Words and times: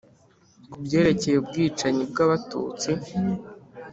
ku 0.71 0.77
byerekeye 0.85 1.35
ubwicanyi 1.39 2.03
bw'abatutsi 2.11 2.91